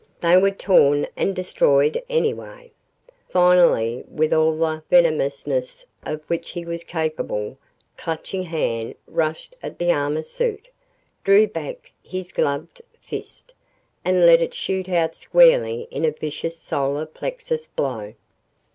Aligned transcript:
They 0.21 0.35
were 0.35 0.49
torn 0.49 1.05
and 1.15 1.35
destroyed, 1.35 2.01
anyway. 2.09 2.71
Finally, 3.29 4.03
with 4.07 4.33
all 4.33 4.57
the 4.57 4.81
venomousness 4.89 5.85
of 6.01 6.21
which 6.25 6.49
he 6.49 6.65
was 6.65 6.83
capable, 6.83 7.59
Clutching 7.97 8.41
Hand 8.41 8.95
rushed 9.05 9.55
at 9.61 9.77
the 9.77 9.91
armor 9.91 10.23
suit, 10.23 10.69
drew 11.23 11.45
back 11.45 11.91
his 12.01 12.31
gloved 12.31 12.81
fist, 12.99 13.53
and 14.03 14.25
let 14.25 14.41
it 14.41 14.55
shoot 14.55 14.89
out 14.89 15.13
squarely 15.13 15.87
in 15.91 16.03
a 16.03 16.09
vicious 16.09 16.57
solar 16.57 17.05
plexus 17.05 17.67
blow. 17.67 18.15